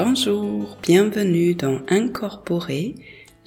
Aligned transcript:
Bonjour, 0.00 0.78
bienvenue 0.80 1.56
dans 1.56 1.80
Incorporer, 1.88 2.94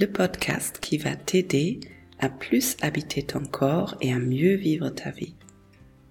le 0.02 0.07
podcast 0.07 0.79
qui 0.81 0.97
va 0.97 1.16
t'aider 1.16 1.79
à 2.20 2.27
plus 2.27 2.75
habiter 2.81 3.23
ton 3.23 3.45
corps 3.45 3.95
et 4.02 4.11
à 4.11 4.20
mieux 4.20 4.55
vivre 4.55 4.89
ta 4.89 5.11
vie. 5.11 5.34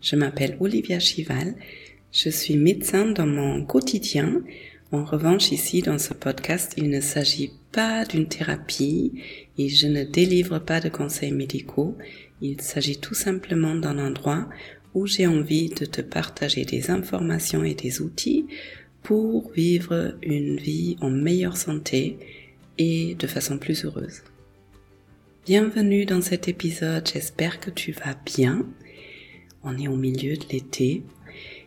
Je 0.01 0.17
m'appelle 0.17 0.57
Olivia 0.59 0.99
Chival, 0.99 1.57
je 2.11 2.31
suis 2.31 2.57
médecin 2.57 3.11
dans 3.11 3.27
mon 3.27 3.67
quotidien. 3.67 4.41
En 4.93 5.05
revanche, 5.05 5.53
ici, 5.53 5.83
dans 5.83 5.99
ce 5.99 6.15
podcast, 6.15 6.73
il 6.79 6.89
ne 6.89 7.03
s'agit 7.03 7.53
pas 7.71 8.07
d'une 8.07 8.27
thérapie 8.27 9.21
et 9.59 9.69
je 9.69 9.89
ne 9.89 10.05
délivre 10.05 10.59
pas 10.59 10.81
de 10.81 10.89
conseils 10.89 11.33
médicaux. 11.33 11.99
Il 12.41 12.63
s'agit 12.63 12.99
tout 12.99 13.13
simplement 13.13 13.75
d'un 13.75 13.99
endroit 13.99 14.49
où 14.95 15.07
j'ai 15.07 15.27
envie 15.27 15.69
de 15.69 15.85
te 15.85 16.01
partager 16.01 16.65
des 16.65 16.91
informations 16.91 17.63
et 17.63 17.75
des 17.75 18.01
outils 18.01 18.47
pour 19.03 19.51
vivre 19.53 20.15
une 20.23 20.57
vie 20.57 20.97
en 21.01 21.11
meilleure 21.11 21.57
santé 21.57 22.19
et 22.79 23.15
de 23.15 23.27
façon 23.27 23.59
plus 23.59 23.85
heureuse. 23.85 24.23
Bienvenue 25.47 26.05
dans 26.05 26.21
cet 26.21 26.49
épisode, 26.49 27.09
j'espère 27.13 27.61
que 27.61 27.71
tu 27.71 27.93
vas 27.93 28.15
bien. 28.25 28.67
On 29.63 29.79
est 29.79 29.89
au 29.89 29.97
milieu 29.97 30.37
de 30.37 30.45
l'été 30.51 31.03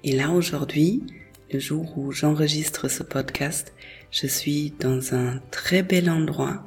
et 0.03 0.11
là 0.11 0.31
aujourd'hui, 0.31 1.03
le 1.51 1.59
jour 1.59 1.97
où 1.97 2.11
j'enregistre 2.11 2.87
ce 2.87 3.03
podcast, 3.03 3.73
je 4.11 4.27
suis 4.27 4.73
dans 4.79 5.13
un 5.13 5.39
très 5.51 5.84
bel 5.84 6.09
endroit, 6.09 6.65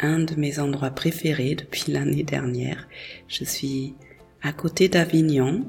un 0.00 0.18
de 0.18 0.34
mes 0.34 0.58
endroits 0.58 0.90
préférés 0.90 1.54
depuis 1.54 1.92
l'année 1.92 2.24
dernière. 2.24 2.88
Je 3.28 3.44
suis 3.44 3.94
à 4.42 4.52
côté 4.52 4.88
d'Avignon, 4.88 5.64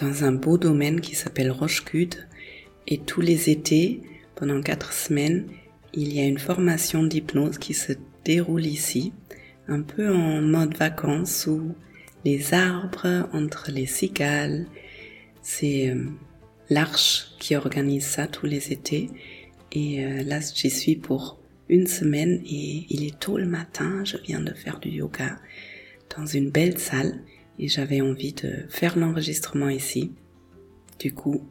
dans 0.00 0.24
un 0.24 0.32
beau 0.32 0.58
domaine 0.58 1.00
qui 1.00 1.14
s'appelle 1.14 1.50
Rochecude 1.50 2.26
et 2.86 2.98
tous 2.98 3.20
les 3.20 3.50
étés, 3.50 4.02
pendant 4.34 4.60
quatre 4.60 4.92
semaines, 4.92 5.46
il 5.94 6.12
y 6.12 6.20
a 6.20 6.24
une 6.24 6.38
formation 6.38 7.02
d'hypnose 7.02 7.58
qui 7.58 7.74
se 7.74 7.92
déroule 8.24 8.66
ici, 8.66 9.12
un 9.68 9.82
peu 9.82 10.12
en 10.14 10.40
mode 10.40 10.76
vacances 10.76 11.46
où 11.46 11.74
les 12.24 12.54
arbres 12.54 13.28
entre 13.32 13.70
les 13.70 13.86
cigales, 13.86 14.66
c'est 15.42 15.90
euh, 15.90 16.06
l'Arche 16.70 17.32
qui 17.38 17.56
organise 17.56 18.06
ça 18.06 18.26
tous 18.26 18.46
les 18.46 18.72
étés. 18.72 19.10
Et 19.72 20.04
euh, 20.04 20.22
là, 20.22 20.40
j'y 20.40 20.70
suis 20.70 20.96
pour 20.96 21.38
une 21.68 21.86
semaine 21.86 22.42
et 22.44 22.86
il 22.90 23.04
est 23.04 23.18
tôt 23.18 23.38
le 23.38 23.46
matin, 23.46 24.04
je 24.04 24.16
viens 24.18 24.40
de 24.40 24.52
faire 24.52 24.78
du 24.78 24.90
yoga 24.90 25.38
dans 26.16 26.26
une 26.26 26.50
belle 26.50 26.78
salle 26.78 27.20
et 27.58 27.68
j'avais 27.68 28.00
envie 28.00 28.32
de 28.32 28.66
faire 28.68 28.98
l'enregistrement 28.98 29.68
ici. 29.68 30.12
Du 30.98 31.12
coup, 31.12 31.42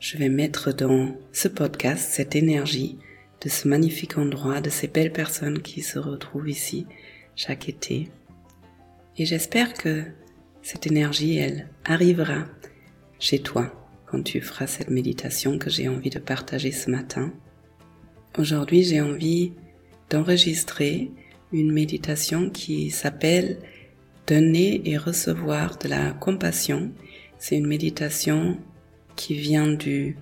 je 0.00 0.16
vais 0.16 0.28
mettre 0.28 0.72
dans 0.72 1.16
ce 1.32 1.48
podcast 1.48 2.10
cette 2.10 2.36
énergie 2.36 2.98
de 3.40 3.48
ce 3.48 3.66
magnifique 3.66 4.18
endroit, 4.18 4.60
de 4.60 4.70
ces 4.70 4.88
belles 4.88 5.12
personnes 5.12 5.60
qui 5.60 5.82
se 5.82 5.98
retrouvent 5.98 6.48
ici 6.48 6.86
chaque 7.34 7.68
été. 7.68 8.08
Et 9.16 9.26
j'espère 9.26 9.74
que 9.74 10.04
cette 10.62 10.86
énergie, 10.86 11.36
elle 11.36 11.68
arrivera 11.84 12.46
chez 13.18 13.40
toi 13.40 13.72
quand 14.06 14.22
tu 14.22 14.40
feras 14.40 14.66
cette 14.66 14.90
méditation 14.90 15.58
que 15.58 15.70
j'ai 15.70 15.88
envie 15.88 16.10
de 16.10 16.18
partager 16.18 16.72
ce 16.72 16.90
matin. 16.90 17.32
Aujourd'hui, 18.38 18.84
j'ai 18.84 19.00
envie 19.00 19.52
d'enregistrer 20.10 21.10
une 21.52 21.72
méditation 21.72 22.50
qui 22.50 22.90
s'appelle 22.90 23.58
Donner 24.26 24.82
et 24.84 24.96
recevoir 24.98 25.78
de 25.78 25.88
la 25.88 26.12
compassion. 26.12 26.92
C'est 27.38 27.56
une 27.56 27.66
méditation 27.66 28.58
qui 29.18 29.34
vient 29.34 29.72
du 29.72 30.16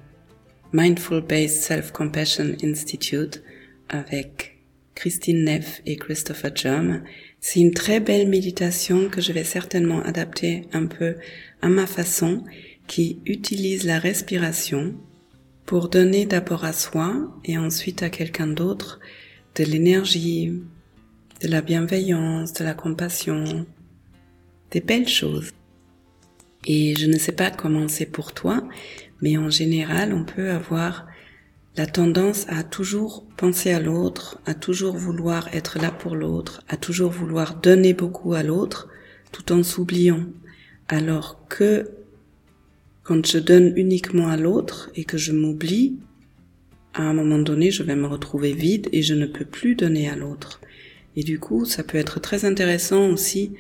Mindful 0.73 1.21
Based 1.21 1.61
Self-Compassion 1.61 2.57
Institute 2.65 3.43
avec 3.91 4.57
Christine 4.95 5.45
Neff 5.45 5.83
et 5.85 5.97
Christopher 5.97 6.57
Germ. 6.57 7.03
C'est 7.39 7.61
une 7.61 7.75
très 7.75 8.01
belle 8.01 8.27
méditation 8.27 9.11
que 9.11 9.21
je 9.21 9.33
vais 9.33 9.45
certainement 9.45 10.03
adapter 10.03 10.67
un 10.73 10.87
peu 10.87 11.17
à 11.61 11.69
ma 11.69 11.87
façon, 11.87 12.43
qui 12.87 13.21
utilise 13.27 13.85
la 13.85 13.99
respiration 13.99 14.95
pour 15.67 15.89
donner 15.89 16.25
d'abord 16.25 16.65
à 16.65 16.73
soi 16.73 17.37
et 17.45 17.59
ensuite 17.59 18.03
à 18.03 18.09
quelqu'un 18.09 18.47
d'autre 18.47 18.99
de 19.57 19.65
l'énergie, 19.65 20.53
de 21.43 21.49
la 21.49 21.61
bienveillance, 21.61 22.55
de 22.55 22.65
la 22.65 22.75
compassion, 22.75 23.67
des 24.71 24.81
belles 24.81 25.09
choses. 25.09 25.53
Et 26.67 26.95
je 26.97 27.07
ne 27.07 27.17
sais 27.17 27.33
pas 27.33 27.51
comment 27.51 27.89
c'est 27.89 28.07
pour 28.07 28.33
toi, 28.33 28.69
mais 29.23 29.37
en 29.37 29.51
général, 29.51 30.13
on 30.13 30.25
peut 30.25 30.51
avoir 30.51 31.07
la 31.77 31.87
tendance 31.87 32.47
à 32.49 32.65
toujours 32.65 33.25
penser 33.37 33.71
à 33.71 33.81
l'autre, 33.81 34.41
à 34.47 34.55
toujours 34.55 34.97
vouloir 34.97 35.55
être 35.55 35.79
là 35.79 35.91
pour 35.91 36.17
l'autre, 36.17 36.63
à 36.69 36.77
toujours 36.77 37.11
vouloir 37.11 37.61
donner 37.61 37.95
beaucoup 37.95 38.35
à 38.35 38.43
l'autre, 38.43 38.89
tout 39.31 39.53
en 39.53 39.63
s'oubliant. 39.63 40.25
Alors 40.89 41.47
que 41.49 41.91
quand 43.03 43.25
je 43.27 43.39
donne 43.39 43.73
uniquement 43.77 44.29
à 44.29 44.37
l'autre 44.37 44.91
et 44.97 45.05
que 45.05 45.19
je 45.19 45.33
m'oublie, 45.33 45.97
à 46.95 47.03
un 47.03 47.13
moment 47.13 47.39
donné, 47.39 47.71
je 47.71 47.83
vais 47.83 47.95
me 47.95 48.07
retrouver 48.07 48.53
vide 48.53 48.89
et 48.93 49.03
je 49.03 49.15
ne 49.15 49.27
peux 49.27 49.45
plus 49.45 49.75
donner 49.75 50.09
à 50.09 50.17
l'autre. 50.17 50.61
Et 51.15 51.23
du 51.23 51.39
coup, 51.39 51.65
ça 51.67 51.85
peut 51.85 51.99
être 51.99 52.21
très 52.21 52.45
intéressant 52.45 53.09
aussi 53.11 53.53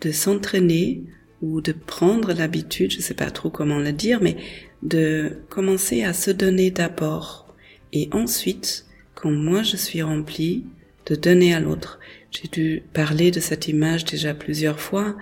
de 0.00 0.10
s'entraîner 0.10 1.02
ou 1.42 1.60
de 1.60 1.72
prendre 1.72 2.32
l'habitude, 2.32 2.90
je 2.90 3.00
sais 3.00 3.14
pas 3.14 3.30
trop 3.30 3.50
comment 3.50 3.78
le 3.78 3.92
dire, 3.92 4.20
mais 4.20 4.36
de 4.82 5.38
commencer 5.48 6.02
à 6.02 6.12
se 6.12 6.30
donner 6.30 6.70
d'abord 6.70 7.48
et 7.92 8.08
ensuite, 8.12 8.86
quand 9.14 9.30
moi 9.30 9.62
je 9.62 9.76
suis 9.76 10.02
rempli, 10.02 10.64
de 11.06 11.14
donner 11.14 11.54
à 11.54 11.60
l'autre. 11.60 11.98
J'ai 12.30 12.48
dû 12.48 12.82
parler 12.92 13.30
de 13.30 13.40
cette 13.40 13.68
image 13.68 14.04
déjà 14.04 14.34
plusieurs 14.34 14.80
fois. 14.80 15.16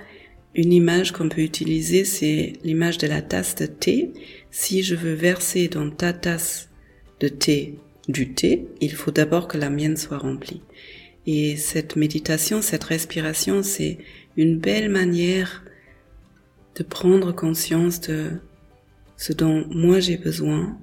Une 0.55 0.73
image 0.73 1.13
qu'on 1.13 1.29
peut 1.29 1.43
utiliser, 1.43 2.05
c'est 2.05 2.55
l'image 2.65 2.99
de 2.99 3.07
la 3.07 3.23
tasse 3.23 3.55
de 3.55 3.67
thé. 3.67 4.13
Si 4.51 4.83
je 4.83 4.95
veux 4.95 5.13
verser 5.13 5.69
dans 5.69 5.91
ta 5.91 6.13
tasse 6.13 6.71
de 7.21 7.29
thé 7.29 7.79
du 8.09 8.33
thé, 8.33 8.67
il 8.81 8.93
faut 8.93 9.11
d'abord 9.11 9.47
que 9.47 9.59
la 9.59 9.71
mienne 9.71 9.97
soit 9.97 10.19
remplie. 10.19 10.63
Et 11.27 11.57
cette 11.57 11.97
méditation, 11.97 12.63
cette 12.63 12.85
respiration, 12.85 13.63
c'est 13.63 13.99
une 14.37 14.59
belle 14.59 14.89
manière 14.89 15.65
de 16.77 16.83
prendre 16.83 17.33
conscience 17.33 18.01
de 18.03 18.31
ce 19.17 19.33
dont 19.33 19.67
moi 19.71 19.99
j'ai 19.99 20.19
besoin 20.19 20.79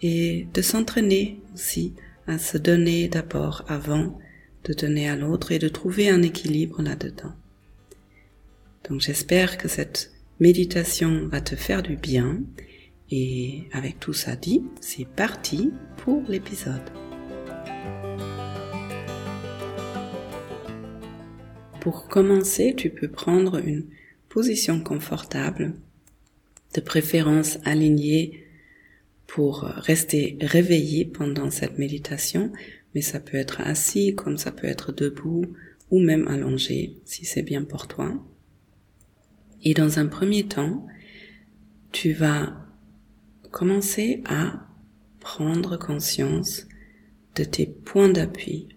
et 0.00 0.46
de 0.54 0.62
s'entraîner 0.62 1.40
aussi 1.54 1.94
à 2.26 2.38
se 2.38 2.56
donner 2.58 3.08
d'abord 3.08 3.64
avant 3.66 4.18
de 4.64 4.72
donner 4.72 5.08
à 5.08 5.16
l'autre 5.16 5.50
et 5.50 5.58
de 5.58 5.68
trouver 5.68 6.08
un 6.08 6.22
équilibre 6.22 6.80
là-dedans. 6.82 7.32
Donc 8.88 9.00
j'espère 9.00 9.58
que 9.58 9.68
cette 9.68 10.12
méditation 10.38 11.26
va 11.28 11.40
te 11.40 11.56
faire 11.56 11.82
du 11.82 11.96
bien 11.96 12.40
et 13.10 13.64
avec 13.72 13.98
tout 13.98 14.12
ça 14.12 14.36
dit, 14.36 14.62
c'est 14.80 15.06
parti 15.06 15.72
pour 15.98 16.22
l'épisode. 16.28 16.80
Pour 21.80 22.06
commencer, 22.06 22.74
tu 22.76 22.90
peux 22.90 23.08
prendre 23.08 23.58
une 23.58 23.86
position 24.32 24.80
confortable, 24.80 25.74
de 26.74 26.80
préférence 26.80 27.58
alignée 27.66 28.46
pour 29.26 29.60
rester 29.60 30.38
réveillé 30.40 31.04
pendant 31.04 31.50
cette 31.50 31.78
méditation, 31.78 32.50
mais 32.94 33.02
ça 33.02 33.20
peut 33.20 33.36
être 33.36 33.60
assis 33.60 34.14
comme 34.14 34.38
ça 34.38 34.50
peut 34.50 34.66
être 34.66 34.90
debout 34.90 35.44
ou 35.90 36.00
même 36.00 36.26
allongé 36.28 36.96
si 37.04 37.26
c'est 37.26 37.42
bien 37.42 37.62
pour 37.62 37.88
toi. 37.88 38.24
Et 39.62 39.74
dans 39.74 39.98
un 39.98 40.06
premier 40.06 40.44
temps, 40.44 40.86
tu 41.92 42.14
vas 42.14 42.56
commencer 43.50 44.22
à 44.24 44.66
prendre 45.20 45.76
conscience 45.76 46.66
de 47.36 47.44
tes 47.44 47.66
points 47.66 48.08
d'appui 48.08 48.68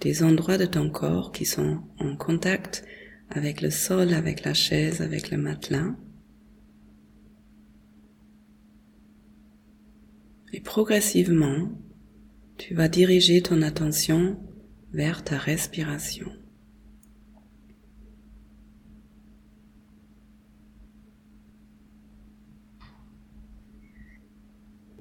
des 0.00 0.22
endroits 0.22 0.56
de 0.56 0.64
ton 0.64 0.88
corps 0.88 1.32
qui 1.32 1.44
sont 1.44 1.82
en 1.98 2.16
contact 2.16 2.82
avec 3.30 3.62
le 3.62 3.70
sol, 3.70 4.12
avec 4.12 4.44
la 4.44 4.54
chaise, 4.54 5.00
avec 5.00 5.30
le 5.30 5.38
matelas. 5.38 5.94
Et 10.52 10.60
progressivement, 10.60 11.70
tu 12.58 12.74
vas 12.74 12.88
diriger 12.88 13.40
ton 13.40 13.62
attention 13.62 14.38
vers 14.92 15.22
ta 15.22 15.38
respiration. 15.38 16.30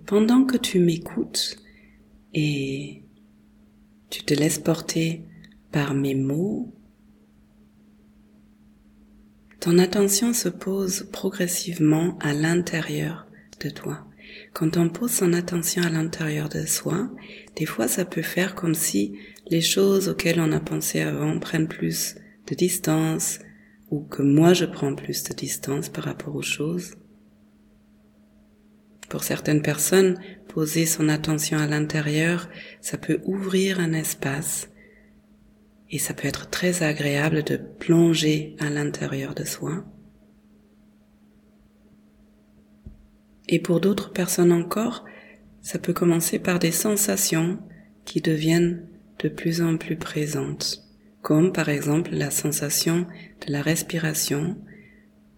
Pendant 0.06 0.46
que 0.46 0.58
tu 0.58 0.80
m'écoutes 0.80 1.58
et 2.34 3.04
tu 4.10 4.24
te 4.24 4.34
laisses 4.34 4.60
porter 4.60 5.24
par 5.72 5.94
mes 5.94 6.16
mots. 6.16 6.74
Ton 9.60 9.78
attention 9.78 10.34
se 10.34 10.48
pose 10.48 11.08
progressivement 11.12 12.18
à 12.22 12.34
l'intérieur 12.34 13.28
de 13.60 13.70
toi. 13.70 14.06
Quand 14.54 14.78
on 14.78 14.88
pose 14.88 15.12
son 15.12 15.34
attention 15.34 15.84
à 15.84 15.90
l'intérieur 15.90 16.48
de 16.48 16.66
soi, 16.66 17.10
des 17.58 17.66
fois 17.66 17.90
ça 17.90 18.06
peut 18.06 18.22
faire 18.22 18.56
comme 18.56 18.76
si 18.76 19.20
les 19.50 19.60
choses 19.60 20.08
auxquelles 20.08 20.40
on 20.40 20.54
a 20.54 20.62
pensé 20.62 21.02
avant 21.02 21.40
prennent 21.40 21.68
plus 21.68 22.16
de 22.48 22.56
distance 22.56 23.40
ou 23.90 24.00
que 24.02 24.22
moi 24.22 24.54
je 24.54 24.66
prends 24.66 24.96
plus 24.96 25.24
de 25.24 25.34
distance 25.34 25.90
par 25.90 26.06
rapport 26.06 26.36
aux 26.36 26.42
choses. 26.42 26.94
Pour 29.10 29.24
certaines 29.24 29.64
personnes, 29.64 30.22
poser 30.48 30.86
son 30.86 31.10
attention 31.10 31.58
à 31.58 31.68
l'intérieur, 31.68 32.48
ça 32.80 32.98
peut 32.98 33.20
ouvrir 33.26 33.82
un 33.82 33.92
espace 33.92 34.70
et 35.92 36.00
ça 36.00 36.14
peut 36.14 36.28
être 36.28 36.50
très 36.50 36.84
agréable 36.84 37.44
de 37.44 37.58
plonger 37.58 38.56
à 38.60 38.70
l'intérieur 38.70 39.34
de 39.34 39.44
soi. 39.44 39.84
Et 43.48 43.60
pour 43.60 43.80
d'autres 43.80 44.12
personnes 44.12 44.52
encore, 44.52 45.06
ça 45.62 45.80
peut 45.80 45.94
commencer 45.94 46.38
par 46.38 46.60
des 46.60 46.72
sensations 46.72 47.60
qui 48.06 48.22
deviennent 48.22 48.88
de 49.20 49.30
plus 49.30 49.62
en 49.62 49.78
plus 49.78 49.98
présentes, 49.98 50.84
comme 51.22 51.52
par 51.52 51.70
exemple 51.70 52.12
la 52.14 52.32
sensation 52.32 53.08
de 53.46 53.52
la 53.52 53.62
respiration 53.62 54.56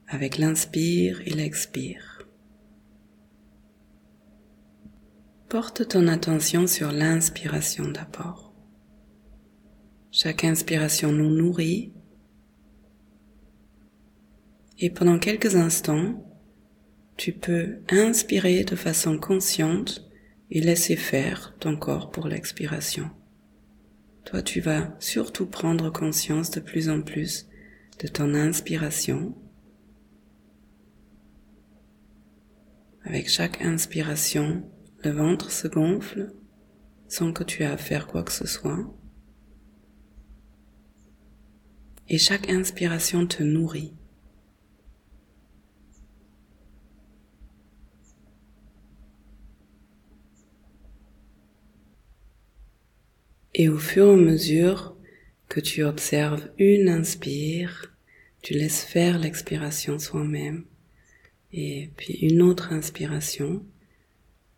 avec 0.08 0.38
l'inspire 0.38 1.22
et 1.26 1.32
l'expire. 1.32 2.28
Porte 5.48 5.88
ton 5.88 6.08
attention 6.08 6.68
sur 6.68 6.92
l'inspiration 6.92 7.90
d'abord. 7.90 8.51
Chaque 10.14 10.44
inspiration 10.44 11.14
nous 11.14 11.30
nourrit 11.30 11.94
et 14.78 14.90
pendant 14.90 15.20
quelques 15.20 15.56
instants, 15.56 16.26
tu 17.16 17.32
peux 17.32 17.78
inspirer 17.90 18.66
de 18.66 18.76
façon 18.76 19.18
consciente 19.18 20.10
et 20.50 20.60
laisser 20.60 20.98
faire 20.98 21.56
ton 21.60 21.78
corps 21.78 22.12
pour 22.12 22.28
l'expiration. 22.28 23.10
Toi, 24.26 24.42
tu 24.42 24.60
vas 24.60 24.94
surtout 25.00 25.46
prendre 25.46 25.90
conscience 25.90 26.52
de 26.52 26.60
plus 26.60 26.90
en 26.90 27.02
plus 27.02 27.48
de 28.00 28.08
ton 28.10 28.34
inspiration. 28.34 29.34
Avec 33.06 33.30
chaque 33.30 33.62
inspiration, 33.62 34.70
le 35.04 35.12
ventre 35.12 35.52
se 35.52 35.70
gonfle 35.70 36.34
sans 37.08 37.32
que 37.32 37.46
tu 37.46 37.64
aies 37.64 37.68
à 37.68 37.78
faire 37.78 38.08
quoi 38.08 38.24
que 38.24 38.32
ce 38.34 38.48
soit. 38.48 38.94
Et 42.14 42.18
chaque 42.18 42.50
inspiration 42.50 43.26
te 43.26 43.42
nourrit. 43.42 43.94
Et 53.54 53.70
au 53.70 53.78
fur 53.78 54.08
et 54.08 54.12
à 54.12 54.16
mesure 54.18 54.98
que 55.48 55.62
tu 55.62 55.84
observes 55.84 56.50
une 56.58 56.90
inspire, 56.90 57.96
tu 58.42 58.56
laisses 58.56 58.84
faire 58.84 59.18
l'expiration 59.18 59.98
soi-même. 59.98 60.66
Et 61.54 61.92
puis 61.96 62.16
une 62.16 62.42
autre 62.42 62.74
inspiration 62.74 63.66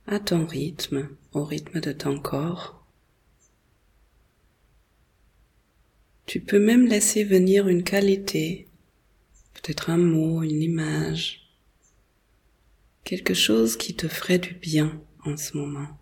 à 0.07 0.19
ton 0.19 0.47
rythme, 0.47 1.07
au 1.33 1.43
rythme 1.43 1.81
de 1.81 1.91
ton 1.91 2.19
corps. 2.19 2.82
Tu 6.33 6.41
peux 6.41 6.57
même 6.57 6.87
laisser 6.87 7.23
venir 7.23 7.67
une 7.67 7.83
qualité, 7.83 8.67
peut-être 9.53 9.91
un 9.91 9.99
mot, 9.99 10.41
une 10.41 10.63
image, 10.63 11.53
quelque 13.03 13.35
chose 13.35 13.77
qui 13.77 13.93
te 13.93 14.07
ferait 14.07 14.39
du 14.39 14.55
bien 14.55 14.99
en 15.25 15.37
ce 15.37 15.55
moment. 15.55 15.95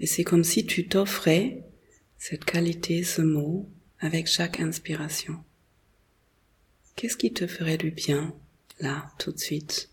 Et 0.00 0.06
c'est 0.06 0.24
comme 0.24 0.44
si 0.44 0.64
tu 0.64 0.88
t'offrais 0.88 1.62
cette 2.16 2.46
qualité, 2.46 3.04
ce 3.04 3.20
mot, 3.20 3.68
avec 3.98 4.26
chaque 4.26 4.58
inspiration. 4.58 5.44
Qu'est-ce 6.96 7.18
qui 7.18 7.34
te 7.34 7.46
ferait 7.46 7.76
du 7.76 7.90
bien, 7.90 8.34
là, 8.80 9.12
tout 9.18 9.32
de 9.32 9.38
suite? 9.38 9.90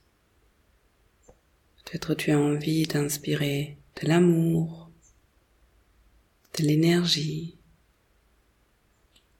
Peut-être 1.84 2.14
tu 2.14 2.31
as 2.31 2.40
envie 2.40 2.84
d'inspirer 2.84 3.76
de 4.02 4.08
l'amour, 4.08 4.89
de 6.57 6.63
l'énergie, 6.63 7.57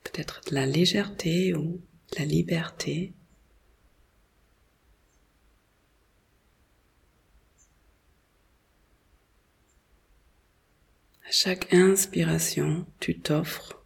peut-être 0.04 0.42
de 0.50 0.56
la 0.56 0.66
légèreté 0.66 1.54
ou 1.54 1.82
de 2.12 2.20
la 2.20 2.26
liberté. 2.26 3.14
À 11.28 11.32
chaque 11.32 11.74
inspiration, 11.74 12.88
tu 13.00 13.20
t'offres 13.20 13.84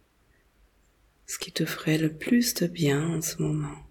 ce 1.26 1.38
qui 1.38 1.52
te 1.52 1.64
ferait 1.64 1.98
le 1.98 2.12
plus 2.12 2.54
de 2.54 2.66
bien 2.66 3.16
en 3.16 3.20
ce 3.20 3.42
moment. 3.42 3.84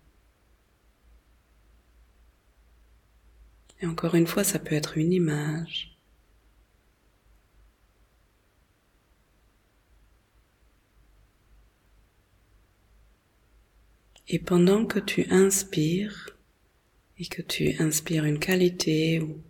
Et 3.81 3.85
encore 3.85 4.15
une 4.15 4.27
fois, 4.27 4.43
ça 4.43 4.59
peut 4.59 4.75
être 4.75 4.97
une 4.97 5.11
image. 5.11 5.92
Et 14.27 14.39
pendant 14.39 14.85
que 14.85 14.99
tu 14.99 15.25
inspires 15.29 16.29
et 17.19 17.25
que 17.25 17.41
tu 17.41 17.75
inspires 17.79 18.25
une 18.25 18.39
qualité 18.39 19.19
ou 19.19 19.41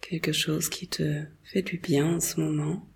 quelque 0.00 0.32
chose 0.32 0.68
qui 0.68 0.88
te 0.88 1.22
fait 1.44 1.62
du 1.62 1.78
bien 1.78 2.16
en 2.16 2.20
ce 2.20 2.40
moment, 2.40 2.86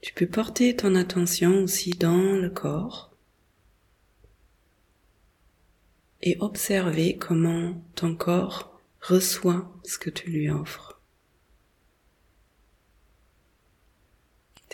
tu 0.00 0.14
peux 0.14 0.26
porter 0.26 0.76
ton 0.76 0.94
attention 0.94 1.62
aussi 1.62 1.90
dans 1.90 2.36
le 2.36 2.50
corps 2.50 3.10
et 6.22 6.36
observer 6.40 7.16
comment 7.16 7.82
ton 7.94 8.14
corps 8.14 8.78
reçoit 9.00 9.72
ce 9.84 9.98
que 9.98 10.10
tu 10.10 10.30
lui 10.30 10.50
offres. 10.50 11.00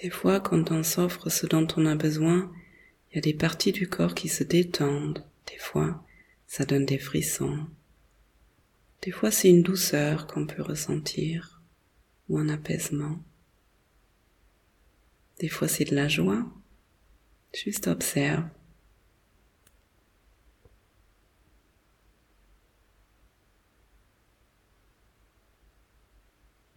Des 0.03 0.11
fois, 0.11 0.41
quand 0.41 0.71
on 0.73 0.83
s'offre 0.83 1.31
ce 1.31 1.47
dont 1.47 1.67
on 1.77 1.87
a 1.87 1.95
besoin, 1.95 2.53
il 3.11 3.17
y 3.17 3.19
a 3.19 3.23
des 3.23 3.35
parties 3.35 3.73
du 3.73 3.89
corps 3.89 4.15
qui 4.15 4.29
se 4.29 4.45
détendent. 4.45 5.25
Des 5.49 5.59
fois, 5.59 6.05
ça 6.47 6.65
donne 6.65 6.87
des 6.87 6.99
frissons. 6.99 7.67
Des 9.03 9.11
fois, 9.11 9.31
c'est 9.31 9.51
une 9.51 9.63
douceur 9.63 10.27
qu'on 10.27 10.47
peut 10.47 10.63
ressentir 10.63 11.63
ou 12.29 12.39
un 12.39 12.49
apaisement. 12.49 13.19
Des 15.39 15.49
fois 15.49 15.69
c'est 15.69 15.85
de 15.85 15.95
la 15.95 16.09
joie. 16.09 16.47
Juste 17.53 17.87
observe. 17.89 18.45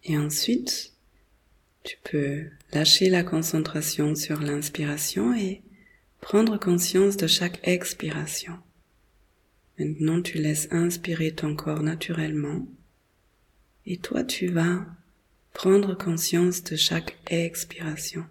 Et 0.04 0.16
ensuite, 0.16 0.94
tu 1.84 1.96
peux 2.02 2.50
lâcher 2.72 3.10
la 3.10 3.22
concentration 3.22 4.14
sur 4.14 4.40
l'inspiration 4.40 5.34
et 5.34 5.62
prendre 6.20 6.58
conscience 6.58 7.16
de 7.16 7.26
chaque 7.26 7.60
expiration. 7.66 8.58
Maintenant, 9.78 10.20
tu 10.20 10.38
laisses 10.38 10.68
inspirer 10.70 11.32
ton 11.32 11.56
corps 11.56 11.82
naturellement 11.82 12.66
et 13.86 13.96
toi, 13.96 14.22
tu 14.22 14.48
vas 14.48 14.86
prendre 15.52 15.94
conscience 15.94 16.62
de 16.64 16.76
chaque 16.76 17.18
expiration. 17.28 18.24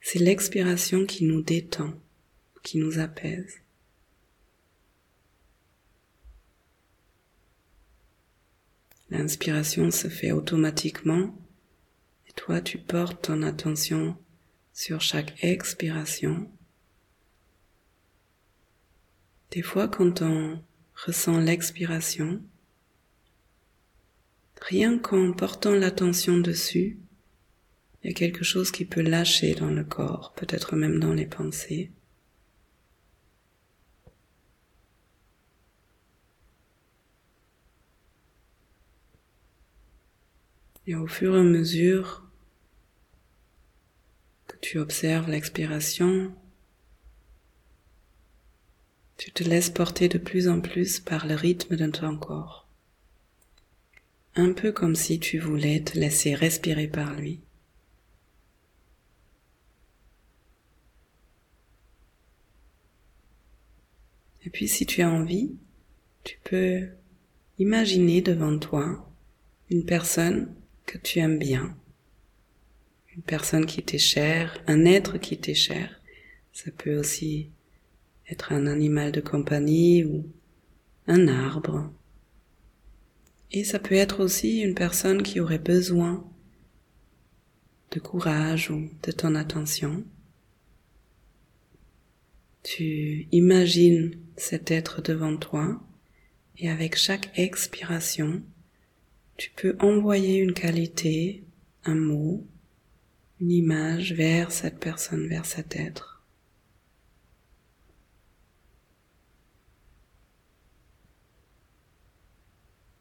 C'est 0.00 0.18
l'expiration 0.18 1.06
qui 1.06 1.24
nous 1.24 1.42
détend, 1.42 1.94
qui 2.62 2.78
nous 2.78 2.98
apaise. 2.98 3.60
L'inspiration 9.10 9.90
se 9.90 10.08
fait 10.08 10.32
automatiquement 10.32 11.34
et 12.28 12.32
toi 12.32 12.60
tu 12.60 12.78
portes 12.78 13.22
ton 13.22 13.42
attention 13.42 14.16
sur 14.74 15.00
chaque 15.00 15.42
expiration. 15.42 16.50
Des 19.52 19.62
fois 19.62 19.86
quand 19.86 20.20
on 20.20 20.60
ressent 21.06 21.38
l'expiration, 21.38 22.42
rien 24.60 24.98
qu'en 24.98 25.32
portant 25.32 25.74
l'attention 25.74 26.38
dessus, 26.38 26.98
il 28.02 28.08
y 28.08 28.10
a 28.10 28.14
quelque 28.14 28.44
chose 28.44 28.72
qui 28.72 28.84
peut 28.84 29.00
lâcher 29.00 29.54
dans 29.54 29.70
le 29.70 29.84
corps, 29.84 30.34
peut-être 30.34 30.74
même 30.74 30.98
dans 30.98 31.14
les 31.14 31.26
pensées. 31.26 31.92
Et 40.86 40.96
au 40.96 41.06
fur 41.06 41.34
et 41.36 41.38
à 41.38 41.42
mesure 41.42 42.23
tu 44.64 44.78
observes 44.78 45.28
l'expiration, 45.28 46.34
Tu 49.18 49.30
te 49.30 49.44
laisses 49.44 49.68
porter 49.68 50.08
de 50.08 50.16
plus 50.16 50.48
en 50.48 50.60
plus 50.62 51.00
par 51.00 51.26
le 51.26 51.34
rythme 51.34 51.76
de 51.76 51.86
ton 51.86 52.16
corps. 52.16 52.66
Un 54.36 54.54
peu 54.54 54.72
comme 54.72 54.96
si 54.96 55.20
tu 55.20 55.38
voulais 55.38 55.82
te 55.82 55.98
laisser 55.98 56.34
respirer 56.34 56.88
par 56.88 57.14
lui. 57.14 57.40
Et 64.46 64.50
puis 64.50 64.66
si 64.66 64.86
tu 64.86 65.02
as 65.02 65.10
envie, 65.10 65.54
tu 66.24 66.38
peux 66.42 66.88
imaginer 67.58 68.22
devant 68.22 68.58
toi 68.58 69.12
une 69.70 69.84
personne 69.84 70.54
que 70.86 70.96
tu 70.96 71.18
aimes 71.18 71.38
bien, 71.38 71.76
une 73.14 73.22
personne 73.22 73.66
qui 73.66 73.82
t'est 73.82 73.98
chère, 73.98 74.62
un 74.66 74.84
être 74.84 75.18
qui 75.18 75.38
t'est 75.38 75.54
cher. 75.54 76.00
Ça 76.52 76.70
peut 76.70 76.96
aussi 76.96 77.50
être 78.28 78.52
un 78.52 78.66
animal 78.66 79.12
de 79.12 79.20
compagnie 79.20 80.04
ou 80.04 80.26
un 81.06 81.28
arbre. 81.28 81.92
Et 83.52 83.62
ça 83.64 83.78
peut 83.78 83.94
être 83.94 84.22
aussi 84.22 84.60
une 84.60 84.74
personne 84.74 85.22
qui 85.22 85.38
aurait 85.38 85.58
besoin 85.58 86.28
de 87.92 88.00
courage 88.00 88.70
ou 88.70 88.90
de 89.02 89.12
ton 89.12 89.34
attention. 89.36 90.04
Tu 92.64 93.28
imagines 93.30 94.18
cet 94.36 94.70
être 94.70 95.02
devant 95.02 95.36
toi 95.36 95.80
et 96.58 96.70
avec 96.70 96.96
chaque 96.96 97.30
expiration, 97.38 98.42
tu 99.36 99.50
peux 99.54 99.76
envoyer 99.80 100.38
une 100.38 100.54
qualité, 100.54 101.44
un 101.84 101.94
mot, 101.94 102.46
une 103.40 103.50
image 103.50 104.12
vers 104.12 104.52
cette 104.52 104.78
personne, 104.78 105.26
vers 105.28 105.46
cet 105.46 105.76
être. 105.76 106.22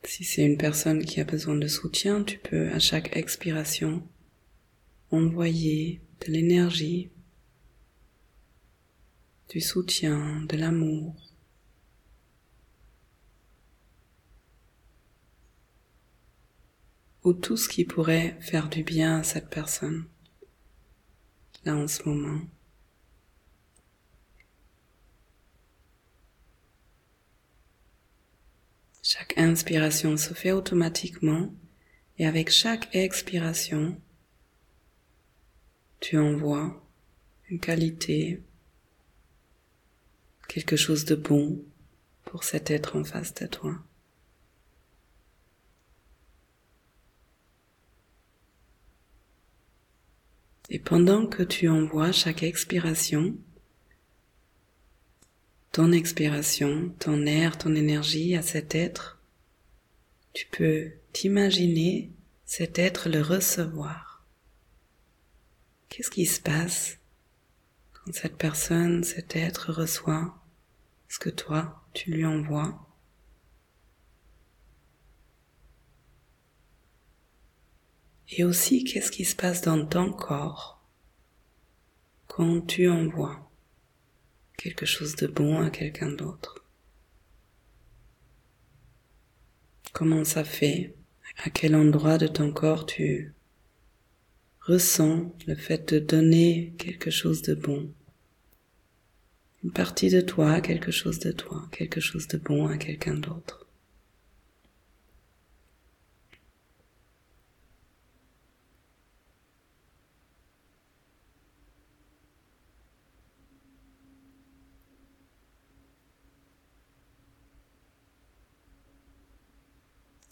Si 0.03 0.23
c'est 0.23 0.45
une 0.45 0.57
personne 0.57 1.03
qui 1.03 1.19
a 1.21 1.23
besoin 1.23 1.55
de 1.55 1.67
soutien, 1.67 2.23
tu 2.23 2.37
peux 2.37 2.69
à 2.71 2.79
chaque 2.79 3.15
expiration 3.15 4.07
envoyer 5.11 6.01
de 6.25 6.31
l'énergie, 6.31 7.09
du 9.49 9.61
soutien, 9.61 10.41
de 10.49 10.57
l'amour. 10.57 11.15
ou 17.23 17.33
tout 17.33 17.57
ce 17.57 17.69
qui 17.69 17.85
pourrait 17.85 18.37
faire 18.41 18.69
du 18.69 18.83
bien 18.83 19.19
à 19.19 19.23
cette 19.23 19.49
personne, 19.49 20.05
en 21.72 21.88
ce 21.88 22.03
moment. 22.03 22.41
Chaque 29.01 29.38
inspiration 29.38 30.17
se 30.17 30.34
fait 30.34 30.51
automatiquement 30.51 31.53
et 32.17 32.25
avec 32.25 32.50
chaque 32.50 32.96
expiration, 32.96 34.00
tu 36.00 36.17
envoies 36.17 36.82
une 37.50 37.60
qualité, 37.60 38.41
quelque 40.48 40.75
chose 40.75 41.05
de 41.05 41.15
bon 41.15 41.63
pour 42.25 42.43
cet 42.43 42.72
être 42.72 42.98
en 42.98 43.03
face 43.03 43.34
de 43.34 43.46
toi. 43.46 43.77
Et 50.70 50.79
pendant 50.79 51.27
que 51.27 51.43
tu 51.43 51.67
envoies 51.67 52.12
chaque 52.12 52.43
expiration, 52.43 53.36
ton 55.72 55.91
expiration, 55.91 56.93
ton 57.00 57.25
air, 57.25 57.58
ton 57.58 57.75
énergie 57.75 58.36
à 58.36 58.41
cet 58.41 58.75
être, 58.75 59.20
tu 60.34 60.48
peux 60.48 60.91
t'imaginer 61.12 62.12
cet 62.46 62.79
être 62.79 63.10
le 63.10 63.22
recevoir. 63.22 64.24
Qu'est-ce 65.89 66.12
qui 66.12 66.25
se 66.25 66.39
passe 66.41 66.98
quand 67.93 68.13
cette 68.13 68.38
personne, 68.38 69.03
cet 69.03 69.36
être 69.36 69.72
reçoit 69.72 70.36
ce 71.08 71.20
que 71.20 71.29
toi, 71.29 71.84
tu 71.93 72.12
lui 72.12 72.25
envoies? 72.25 72.92
Et 78.35 78.43
aussi, 78.43 78.83
qu'est-ce 78.83 79.11
qui 79.11 79.25
se 79.25 79.35
passe 79.35 79.61
dans 79.61 79.85
ton 79.85 80.11
corps 80.11 80.81
quand 82.27 82.61
tu 82.61 82.89
envoies 82.89 83.47
quelque 84.57 84.87
chose 84.87 85.15
de 85.15 85.27
bon 85.27 85.61
à 85.61 85.69
quelqu'un 85.69 86.09
d'autre? 86.09 86.65
Comment 89.91 90.23
ça 90.23 90.43
fait? 90.43 90.95
À 91.43 91.51
quel 91.51 91.75
endroit 91.75 92.17
de 92.17 92.25
ton 92.25 92.51
corps 92.51 92.87
tu 92.87 93.33
ressens 94.61 95.31
le 95.45 95.53
fait 95.53 95.93
de 95.93 95.99
donner 95.99 96.73
quelque 96.79 97.11
chose 97.11 97.43
de 97.43 97.53
bon? 97.53 97.91
Une 99.63 99.71
partie 99.71 100.09
de 100.09 100.21
toi, 100.21 100.59
quelque 100.59 100.91
chose 100.91 101.19
de 101.19 101.31
toi, 101.31 101.67
quelque 101.71 101.99
chose 101.99 102.27
de 102.27 102.39
bon 102.39 102.65
à 102.65 102.77
quelqu'un 102.77 103.13
d'autre 103.13 103.63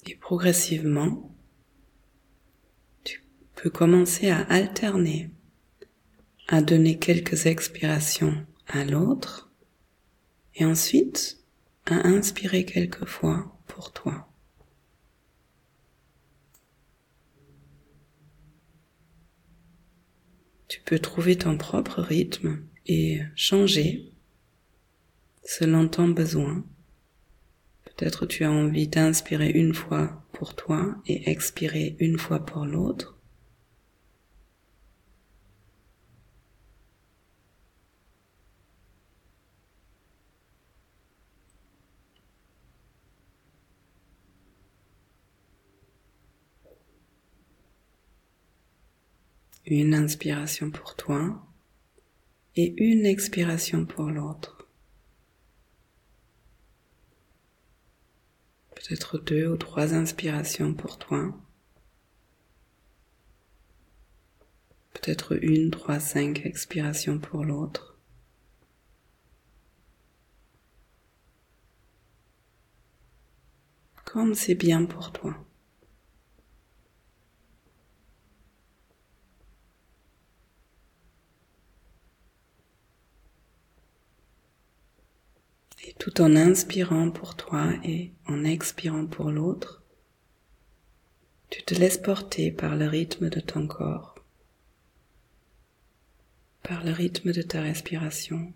Et 0.05 0.15
progressivement, 0.31 1.29
tu 3.03 3.21
peux 3.53 3.69
commencer 3.69 4.29
à 4.29 4.39
alterner, 4.43 5.29
à 6.47 6.61
donner 6.61 6.97
quelques 6.99 7.47
expirations 7.47 8.47
à 8.65 8.85
l'autre 8.85 9.51
et 10.55 10.63
ensuite 10.63 11.43
à 11.85 12.07
inspirer 12.07 12.63
quelquefois 12.63 13.59
pour 13.67 13.91
toi. 13.91 14.31
Tu 20.69 20.79
peux 20.79 20.99
trouver 20.99 21.37
ton 21.37 21.57
propre 21.57 22.01
rythme 22.01 22.63
et 22.85 23.19
changer 23.35 24.13
selon 25.43 25.89
ton 25.89 26.07
besoin 26.07 26.63
Peut-être 28.01 28.25
tu 28.25 28.43
as 28.43 28.51
envie 28.51 28.87
d'inspirer 28.87 29.51
une 29.51 29.75
fois 29.75 30.23
pour 30.33 30.55
toi 30.55 30.95
et 31.05 31.29
expirer 31.29 31.95
une 31.99 32.17
fois 32.17 32.39
pour 32.39 32.65
l'autre. 32.65 33.15
Une 49.67 49.93
inspiration 49.93 50.71
pour 50.71 50.95
toi 50.95 51.45
et 52.55 52.73
une 52.83 53.05
expiration 53.05 53.85
pour 53.85 54.05
l'autre. 54.09 54.60
Peut-être 58.81 59.17
deux 59.19 59.47
ou 59.47 59.57
trois 59.57 59.93
inspirations 59.93 60.73
pour 60.73 60.97
toi. 60.97 61.33
Peut-être 64.93 65.37
une, 65.43 65.71
trois, 65.71 65.99
cinq 65.99 66.45
expirations 66.45 67.19
pour 67.19 67.43
l'autre. 67.45 67.97
Comme 74.05 74.35
c'est 74.35 74.55
bien 74.55 74.85
pour 74.85 75.11
toi. 75.11 75.35
Tout 86.01 86.19
en 86.19 86.35
inspirant 86.35 87.11
pour 87.11 87.35
toi 87.35 87.73
et 87.83 88.11
en 88.25 88.43
expirant 88.43 89.05
pour 89.05 89.29
l'autre, 89.29 89.83
tu 91.51 91.61
te 91.61 91.75
laisses 91.75 91.99
porter 91.99 92.49
par 92.51 92.75
le 92.75 92.87
rythme 92.87 93.29
de 93.29 93.39
ton 93.39 93.67
corps, 93.67 94.15
par 96.63 96.83
le 96.83 96.91
rythme 96.91 97.31
de 97.31 97.43
ta 97.43 97.61
respiration. 97.61 98.51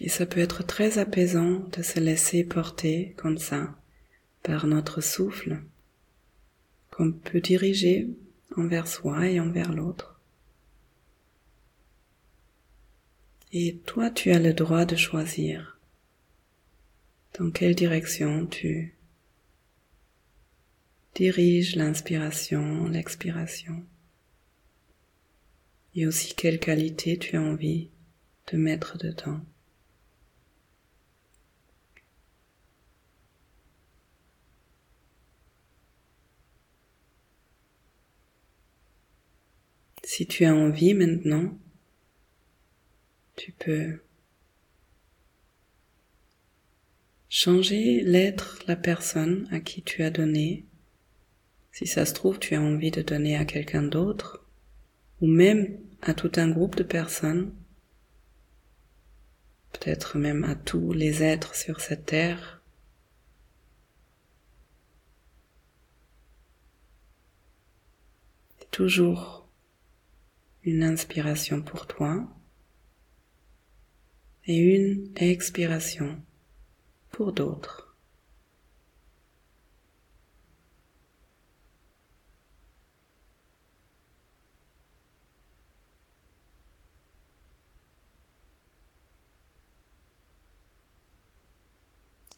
Et 0.00 0.08
ça 0.08 0.24
peut 0.24 0.40
être 0.40 0.62
très 0.62 0.96
apaisant 0.96 1.68
de 1.76 1.82
se 1.82 2.00
laisser 2.00 2.44
porter 2.44 3.12
comme 3.18 3.36
ça 3.36 3.76
par 4.42 4.66
notre 4.66 5.02
souffle 5.02 5.60
qu'on 6.90 7.12
peut 7.12 7.42
diriger 7.42 8.08
envers 8.56 8.88
soi 8.88 9.28
et 9.28 9.38
envers 9.38 9.74
l'autre. 9.74 10.17
Et 13.50 13.78
toi, 13.86 14.10
tu 14.10 14.30
as 14.30 14.38
le 14.38 14.52
droit 14.52 14.84
de 14.84 14.94
choisir 14.94 15.78
dans 17.38 17.50
quelle 17.50 17.74
direction 17.74 18.46
tu 18.46 18.94
diriges 21.14 21.74
l'inspiration, 21.74 22.88
l'expiration. 22.88 23.86
Et 25.94 26.06
aussi 26.06 26.34
quelle 26.34 26.60
qualité 26.60 27.16
tu 27.16 27.36
as 27.36 27.40
envie 27.40 27.88
de 28.52 28.58
mettre 28.58 28.98
dedans. 28.98 29.40
Si 40.04 40.26
tu 40.26 40.44
as 40.44 40.54
envie 40.54 40.94
maintenant, 40.94 41.56
tu 43.38 43.52
peux 43.52 44.00
changer 47.28 48.02
l'être, 48.02 48.58
la 48.66 48.74
personne 48.74 49.46
à 49.52 49.60
qui 49.60 49.82
tu 49.82 50.02
as 50.02 50.10
donné. 50.10 50.66
Si 51.70 51.86
ça 51.86 52.04
se 52.04 52.14
trouve, 52.14 52.40
tu 52.40 52.56
as 52.56 52.60
envie 52.60 52.90
de 52.90 53.00
donner 53.00 53.36
à 53.36 53.44
quelqu'un 53.44 53.84
d'autre, 53.84 54.44
ou 55.20 55.28
même 55.28 55.78
à 56.02 56.14
tout 56.14 56.32
un 56.36 56.50
groupe 56.50 56.74
de 56.74 56.82
personnes, 56.82 57.54
peut-être 59.72 60.18
même 60.18 60.42
à 60.42 60.56
tous 60.56 60.92
les 60.92 61.22
êtres 61.22 61.54
sur 61.54 61.80
cette 61.80 62.06
terre. 62.06 62.56
toujours 68.70 69.48
une 70.62 70.84
inspiration 70.84 71.62
pour 71.62 71.88
toi 71.88 72.28
et 74.48 74.56
une 74.56 75.12
expiration 75.16 76.20
pour 77.12 77.32
d'autres. 77.32 77.94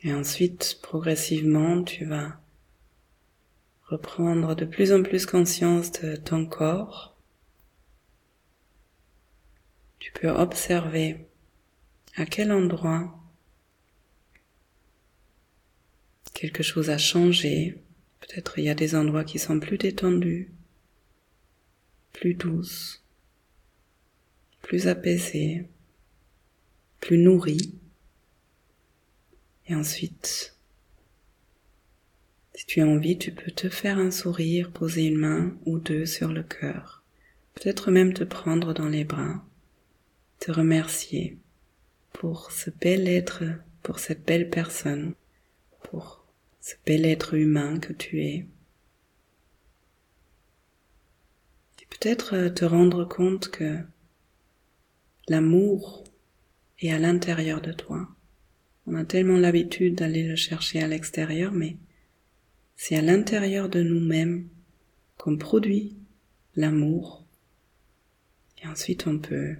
Et 0.02 0.12
ensuite, 0.12 0.78
progressivement, 0.82 1.82
tu 1.84 2.04
vas 2.04 2.38
reprendre 3.86 4.54
de 4.54 4.66
plus 4.66 4.92
en 4.92 5.02
plus 5.02 5.24
conscience 5.24 5.92
de 5.92 6.16
ton 6.16 6.44
corps 6.44 7.10
tu 10.00 10.12
peux 10.12 10.30
observer 10.30 11.29
à 12.16 12.26
quel 12.26 12.52
endroit 12.52 13.18
quelque 16.34 16.62
chose 16.62 16.90
a 16.90 16.98
changé? 16.98 17.82
Peut-être 18.20 18.58
il 18.58 18.64
y 18.64 18.68
a 18.68 18.74
des 18.74 18.94
endroits 18.94 19.24
qui 19.24 19.38
sont 19.38 19.58
plus 19.58 19.78
détendus, 19.78 20.50
plus 22.12 22.34
douces, 22.34 23.02
plus 24.62 24.88
apaisés, 24.88 25.66
plus 27.00 27.18
nourris. 27.18 27.74
Et 29.66 29.74
ensuite, 29.74 30.54
si 32.54 32.66
tu 32.66 32.80
as 32.80 32.86
envie, 32.86 33.18
tu 33.18 33.32
peux 33.32 33.50
te 33.50 33.68
faire 33.68 33.98
un 33.98 34.10
sourire, 34.10 34.70
poser 34.70 35.06
une 35.06 35.18
main 35.18 35.56
ou 35.64 35.78
deux 35.78 36.06
sur 36.06 36.32
le 36.32 36.42
cœur, 36.42 37.02
peut-être 37.54 37.90
même 37.90 38.12
te 38.12 38.24
prendre 38.24 38.74
dans 38.74 38.88
les 38.88 39.04
bras 39.04 39.44
te 40.40 40.50
remercier 40.50 41.36
pour 42.12 42.52
ce 42.52 42.70
bel 42.70 43.08
être, 43.08 43.44
pour 43.82 43.98
cette 43.98 44.24
belle 44.24 44.50
personne, 44.50 45.14
pour 45.82 46.24
ce 46.60 46.74
bel 46.86 47.04
être 47.04 47.34
humain 47.34 47.78
que 47.78 47.92
tu 47.92 48.22
es. 48.22 48.46
Et 51.80 51.86
peut-être 51.88 52.34
euh, 52.34 52.50
te 52.50 52.64
rendre 52.64 53.04
compte 53.04 53.48
que 53.48 53.78
l'amour 55.28 56.04
est 56.80 56.92
à 56.92 56.98
l'intérieur 56.98 57.60
de 57.60 57.72
toi. 57.72 58.08
On 58.86 58.94
a 58.94 59.04
tellement 59.04 59.38
l'habitude 59.38 59.94
d'aller 59.96 60.24
le 60.24 60.36
chercher 60.36 60.82
à 60.82 60.88
l'extérieur, 60.88 61.52
mais 61.52 61.76
c'est 62.76 62.96
à 62.96 63.02
l'intérieur 63.02 63.68
de 63.68 63.82
nous-mêmes 63.82 64.48
qu'on 65.16 65.36
produit 65.36 65.96
l'amour. 66.56 67.24
Et 68.62 68.66
ensuite 68.66 69.06
on 69.06 69.18
peut 69.18 69.56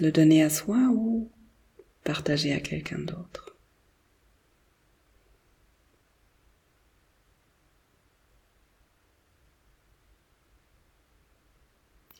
le 0.00 0.12
donner 0.12 0.42
à 0.42 0.50
soi 0.50 0.78
ou 0.92 1.30
partager 2.02 2.52
à 2.52 2.60
quelqu'un 2.60 2.98
d'autre. 2.98 3.56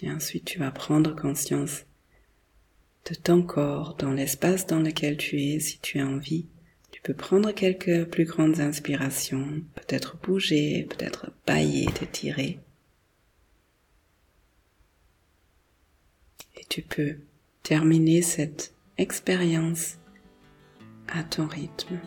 Et 0.01 0.11
ensuite, 0.11 0.45
tu 0.45 0.59
vas 0.59 0.71
prendre 0.71 1.15
conscience 1.17 1.85
de 3.11 3.15
ton 3.15 3.43
corps 3.43 3.95
dans 3.97 4.13
l'espace 4.13 4.67
dans 4.67 4.81
lequel 4.81 5.17
tu 5.17 5.41
es, 5.41 5.61
si 5.61 5.79
tu 5.79 5.99
as 5.99 6.07
envie. 6.07 6.47
Tu 6.91 7.01
peux 7.03 7.15
prendre 7.15 7.53
quelques 7.53 8.05
plus 8.05 8.25
grandes 8.25 8.61
inspirations, 8.61 9.63
peut-être 9.75 10.17
bouger, 10.19 10.87
peut-être 10.91 11.33
bailler, 11.47 11.87
t'étirer. 11.87 12.61
Et 16.57 16.65
tu 16.69 16.83
peux 16.83 17.17
terminer 17.64 18.20
cette 18.20 18.74
expérience 18.98 19.96
à 21.09 21.24
ton 21.24 21.46
rythme. 21.46 21.98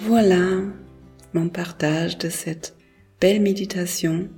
Voilà 0.00 0.62
mon 1.34 1.50
partage 1.50 2.16
de 2.16 2.30
cette 2.30 2.74
belle 3.20 3.42
méditation 3.42 4.30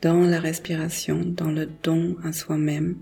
dans 0.00 0.22
la 0.22 0.40
respiration, 0.40 1.22
dans 1.22 1.50
le 1.50 1.68
don 1.82 2.16
à 2.24 2.32
soi-même 2.32 2.96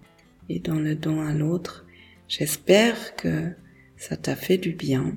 et 0.48 0.58
dans 0.58 0.80
le 0.80 0.96
don 0.96 1.20
à 1.20 1.32
l'autre. 1.32 1.86
J'espère 2.26 3.14
que 3.14 3.52
ça 3.96 4.16
t'a 4.16 4.34
fait 4.34 4.58
du 4.58 4.72
bien 4.72 5.14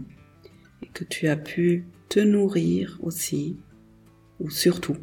et 0.84 0.88
que 0.88 1.04
tu 1.04 1.28
as 1.28 1.38
pu 1.38 1.86
te 2.10 2.20
nourrir 2.20 3.00
aussi, 3.02 3.58
ou 4.40 4.52
surtout 4.52 4.98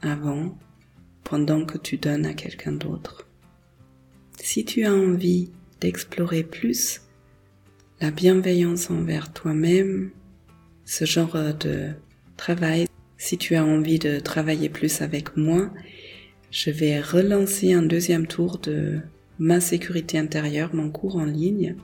avant 0.00 0.58
pendant 1.30 1.64
que 1.64 1.78
tu 1.78 1.96
donnes 1.96 2.26
à 2.26 2.34
quelqu'un 2.34 2.72
d'autre. 2.72 3.24
Si 4.40 4.64
tu 4.64 4.84
as 4.84 4.92
envie 4.92 5.52
d'explorer 5.80 6.42
plus 6.42 7.02
la 8.00 8.10
bienveillance 8.10 8.90
envers 8.90 9.32
toi-même, 9.32 10.10
ce 10.84 11.04
genre 11.04 11.36
de 11.60 11.90
travail, 12.36 12.86
si 13.16 13.38
tu 13.38 13.54
as 13.54 13.64
envie 13.64 14.00
de 14.00 14.18
travailler 14.18 14.68
plus 14.68 15.02
avec 15.02 15.36
moi, 15.36 15.70
je 16.50 16.72
vais 16.72 17.00
relancer 17.00 17.74
un 17.74 17.82
deuxième 17.82 18.26
tour 18.26 18.58
de 18.58 18.98
ma 19.38 19.60
sécurité 19.60 20.18
intérieure, 20.18 20.74
mon 20.74 20.90
cours 20.90 21.14
en 21.14 21.26
ligne. 21.26 21.76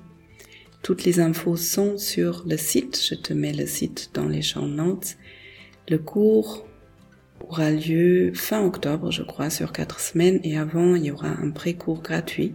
Toutes 0.82 1.04
les 1.04 1.20
infos 1.20 1.56
sont 1.56 1.98
sur 1.98 2.44
le 2.48 2.56
site, 2.56 3.00
je 3.00 3.14
te 3.14 3.32
mets 3.32 3.52
le 3.52 3.66
site 3.66 4.10
dans 4.12 4.26
les 4.26 4.42
champs 4.42 4.66
notes. 4.66 5.16
Le 5.88 5.98
cours 5.98 6.66
aura 7.40 7.70
lieu 7.70 8.32
fin 8.34 8.64
octobre, 8.64 9.10
je 9.10 9.22
crois, 9.22 9.50
sur 9.50 9.72
quatre 9.72 10.00
semaines. 10.00 10.40
Et 10.44 10.58
avant, 10.58 10.94
il 10.94 11.04
y 11.04 11.10
aura 11.10 11.28
un 11.28 11.50
pré-cours 11.50 12.02
gratuit. 12.02 12.54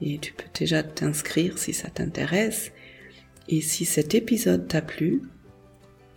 Et 0.00 0.18
tu 0.18 0.32
peux 0.32 0.48
déjà 0.58 0.82
t'inscrire 0.82 1.58
si 1.58 1.72
ça 1.72 1.88
t'intéresse. 1.88 2.72
Et 3.48 3.60
si 3.60 3.84
cet 3.84 4.14
épisode 4.14 4.68
t'a 4.68 4.82
plu, 4.82 5.22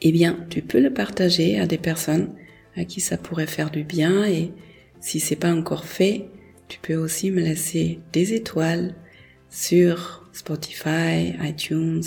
eh 0.02 0.12
bien, 0.12 0.46
tu 0.50 0.62
peux 0.62 0.80
le 0.80 0.94
partager 0.94 1.60
à 1.60 1.66
des 1.66 1.78
personnes 1.78 2.34
à 2.76 2.86
qui 2.86 3.02
ça 3.02 3.18
pourrait 3.18 3.48
faire 3.48 3.72
du 3.72 3.84
bien. 3.84 4.26
Et 4.26 4.52
si 5.00 5.20
c'est 5.20 5.36
pas 5.36 5.54
encore 5.54 5.86
fait, 5.86 6.26
tu 6.68 6.80
peux 6.80 6.96
aussi 6.96 7.32
me 7.32 7.42
laisser 7.42 8.00
des 8.14 8.34
étoiles 8.34 8.96
sur 9.50 10.30
Spotify, 10.32 11.34
iTunes, 11.42 12.04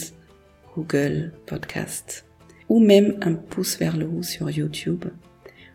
Google 0.74 1.32
Podcast 1.46 2.24
ou 2.68 2.80
même 2.80 3.16
un 3.20 3.34
pouce 3.34 3.78
vers 3.78 3.96
le 3.96 4.06
haut 4.06 4.22
sur 4.22 4.50
YouTube. 4.50 5.04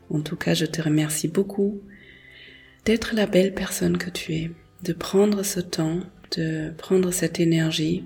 En 0.10 0.22
tout 0.22 0.36
cas, 0.36 0.54
je 0.54 0.66
te 0.66 0.82
remercie 0.82 1.28
beaucoup 1.28 1.82
d'être 2.86 3.14
la 3.14 3.28
belle 3.28 3.54
personne 3.54 3.98
que 3.98 4.10
tu 4.10 4.34
es, 4.34 4.52
de 4.84 4.94
prendre 4.94 5.44
ce 5.44 5.60
temps, 5.60 6.00
de 6.36 6.72
prendre 6.78 7.12
cette 7.12 7.40
énergie 7.40 8.06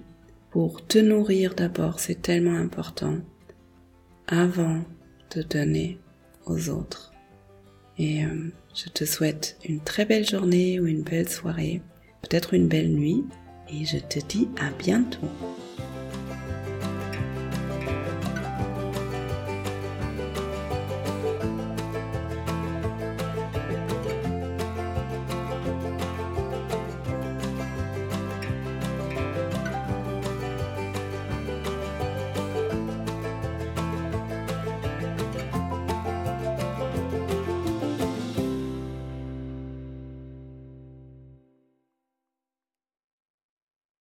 pour 0.51 0.85
te 0.85 0.99
nourrir 0.99 1.55
d'abord, 1.55 1.99
c'est 1.99 2.21
tellement 2.21 2.55
important, 2.57 3.17
avant 4.27 4.83
de 5.35 5.41
donner 5.41 5.99
aux 6.45 6.69
autres. 6.69 7.11
Et 7.97 8.23
euh, 8.23 8.51
je 8.75 8.89
te 8.89 9.03
souhaite 9.03 9.57
une 9.67 9.79
très 9.79 10.05
belle 10.05 10.27
journée 10.27 10.79
ou 10.79 10.85
une 10.85 11.01
belle 11.01 11.29
soirée, 11.29 11.81
peut-être 12.21 12.53
une 12.53 12.67
belle 12.67 12.91
nuit, 12.91 13.23
et 13.71 13.85
je 13.85 13.97
te 13.97 14.19
dis 14.27 14.47
à 14.59 14.69
bientôt. 14.77 15.27